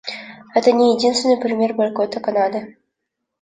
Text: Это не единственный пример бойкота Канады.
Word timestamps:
Это 0.55 0.71
не 0.71 0.95
единственный 0.95 1.39
пример 1.39 1.75
бойкота 1.75 2.21
Канады. 2.21 2.75